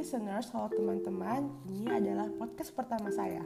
[0.00, 1.52] listeners, halo teman-teman.
[1.68, 3.44] Ini adalah podcast pertama saya.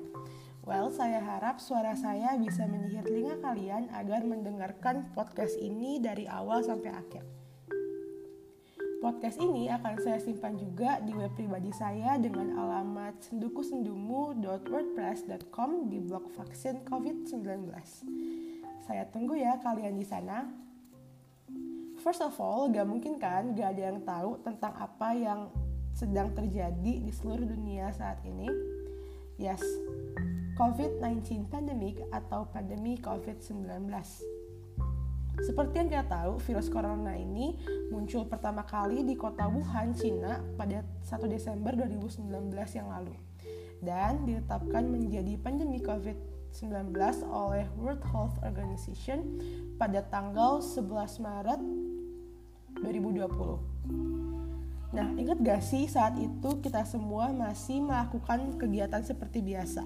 [0.63, 6.63] Well, saya harap suara saya bisa menyihir telinga kalian agar mendengarkan podcast ini dari awal
[6.63, 7.27] sampai akhir.
[9.03, 16.31] Podcast ini akan saya simpan juga di web pribadi saya dengan alamat sendukusendumu.wordpress.com di blog
[16.39, 17.67] vaksin COVID-19.
[18.87, 20.47] Saya tunggu ya kalian di sana.
[21.99, 25.51] First of all, gak mungkin kan gak ada yang tahu tentang apa yang
[25.95, 28.51] sedang terjadi di seluruh dunia saat ini.
[29.39, 29.63] Yes,
[30.59, 33.91] COVID-19 pandemic atau pandemi COVID-19.
[35.43, 37.59] Seperti yang kita tahu, virus corona ini
[37.91, 43.15] muncul pertama kali di kota Wuhan, Cina pada 1 Desember 2019 yang lalu
[43.83, 46.95] dan ditetapkan menjadi pandemi COVID-19
[47.29, 49.43] oleh World Health Organization
[49.77, 51.61] pada tanggal 11 Maret
[52.81, 54.24] 2020.
[54.95, 59.83] Nah, ingat gak sih saat itu kita semua masih melakukan kegiatan seperti biasa.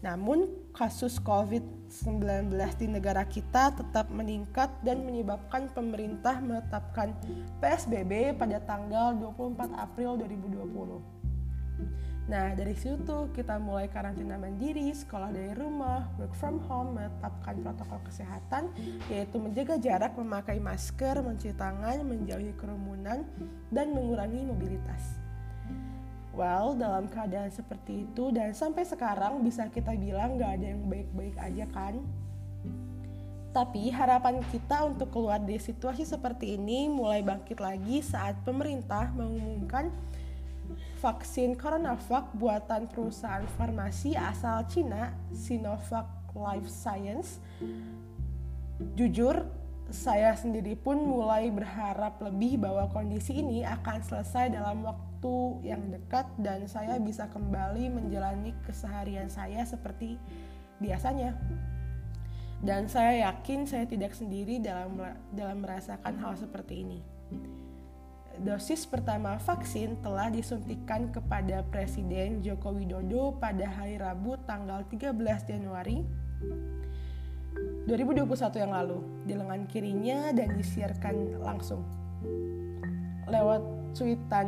[0.00, 2.48] Namun, kasus COVID-19
[2.80, 7.12] di negara kita tetap meningkat dan menyebabkan pemerintah menetapkan
[7.60, 11.27] PSBB pada tanggal 24 April 2020.
[12.28, 18.04] Nah, dari situ kita mulai karantina mandiri, sekolah dari rumah, work from home, menetapkan protokol
[18.04, 18.68] kesehatan,
[19.08, 23.24] yaitu menjaga jarak, memakai masker, mencuci tangan, menjauhi kerumunan,
[23.72, 25.16] dan mengurangi mobilitas.
[26.36, 31.34] Well, dalam keadaan seperti itu dan sampai sekarang bisa kita bilang gak ada yang baik-baik
[31.34, 32.04] aja kan?
[33.56, 39.90] Tapi harapan kita untuk keluar dari situasi seperti ini mulai bangkit lagi saat pemerintah mengumumkan
[40.98, 47.38] vaksin CoronaVac buatan perusahaan farmasi asal Cina, Sinovac Life Science.
[48.94, 49.46] Jujur,
[49.88, 56.28] saya sendiri pun mulai berharap lebih bahwa kondisi ini akan selesai dalam waktu yang dekat
[56.38, 60.20] dan saya bisa kembali menjalani keseharian saya seperti
[60.78, 61.34] biasanya.
[62.58, 64.98] Dan saya yakin saya tidak sendiri dalam
[65.30, 66.98] dalam merasakan hal seperti ini
[68.38, 75.10] dosis pertama vaksin telah disuntikan kepada Presiden Joko Widodo pada hari Rabu tanggal 13
[75.50, 76.06] Januari
[77.90, 81.82] 2021 yang lalu di lengan kirinya dan disiarkan langsung
[83.26, 83.60] lewat
[83.98, 84.46] cuitan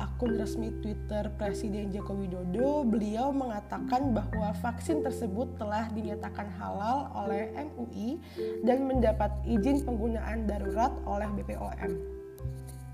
[0.00, 7.52] akun resmi Twitter Presiden Joko Widodo, beliau mengatakan bahwa vaksin tersebut telah dinyatakan halal oleh
[7.56, 8.16] MUI
[8.64, 12.19] dan mendapat izin penggunaan darurat oleh BPOM.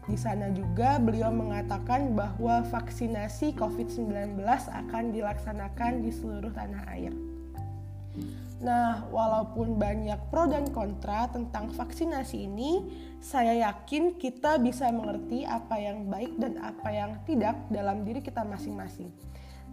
[0.06, 4.38] Di sana juga beliau mengatakan bahwa vaksinasi COVID-19
[4.70, 7.10] akan dilaksanakan di seluruh tanah air.
[8.56, 12.88] Nah, walaupun banyak pro dan kontra tentang vaksinasi ini,
[13.20, 18.46] saya yakin kita bisa mengerti apa yang baik dan apa yang tidak dalam diri kita
[18.46, 19.12] masing-masing.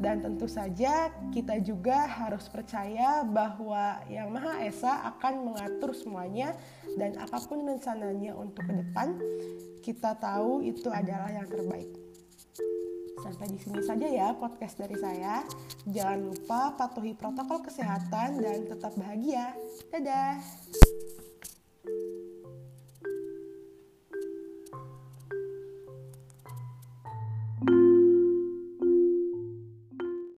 [0.01, 6.57] Dan tentu saja kita juga harus percaya bahwa Yang Maha Esa akan mengatur semuanya
[6.97, 9.17] dan apa pun rencananya untuk ke depan,
[9.85, 11.93] kita tahu itu adalah yang terbaik.
[13.23, 15.47] Sampai di sini saja ya podcast dari saya.
[15.87, 19.55] Jangan lupa patuhi protokol kesehatan dan tetap bahagia.
[19.93, 20.43] Dadah.